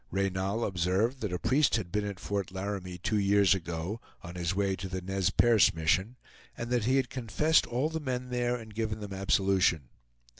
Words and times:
Reynal 0.09 0.65
observed 0.65 1.21
that 1.21 1.31
a 1.31 1.37
priest 1.37 1.75
had 1.75 1.91
been 1.91 2.05
at 2.05 2.19
Fort 2.19 2.51
Laramie 2.51 2.97
two 2.97 3.19
years 3.19 3.53
ago, 3.53 4.01
on 4.23 4.33
his 4.33 4.55
way 4.55 4.75
to 4.77 4.89
the 4.89 4.99
Nez 4.99 5.29
Perce 5.29 5.75
mission, 5.75 6.15
and 6.57 6.71
that 6.71 6.85
he 6.85 6.95
had 6.97 7.11
confessed 7.11 7.67
all 7.67 7.87
the 7.87 7.99
men 7.99 8.31
there 8.31 8.55
and 8.55 8.73
given 8.73 8.99
them 8.99 9.13
absolution. 9.13 9.89